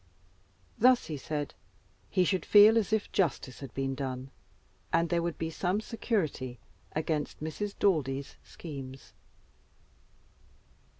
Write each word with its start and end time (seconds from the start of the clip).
Thus, 0.79 1.05
he 1.05 1.15
said, 1.17 1.53
he 2.09 2.23
should 2.23 2.43
feel 2.43 2.75
as 2.75 2.91
if 2.91 3.11
justice 3.11 3.59
had 3.59 3.71
been 3.75 3.93
done, 3.93 4.31
and 4.91 5.07
there 5.09 5.21
would 5.21 5.37
be 5.37 5.51
some 5.51 5.79
security 5.79 6.57
against 6.95 7.39
Mrs. 7.39 7.77
Daldy's 7.77 8.35
schemes. 8.43 9.13